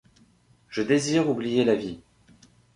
Je 0.67 0.81
désire 0.81 1.29
oublier 1.29 1.63
la 1.63 1.75
vie. 1.75 2.01